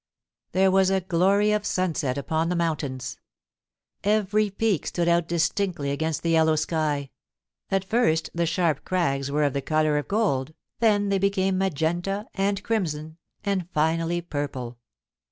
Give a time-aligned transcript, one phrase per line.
[0.53, 3.19] There was a glory of sunset upon the mountains.
[4.03, 7.11] Every peak stood out distinctly against the yellow sky.
[7.69, 12.25] At first the sharp crags were of the colour of gold, then they became magenta
[12.33, 14.79] and crimson, and finally purple.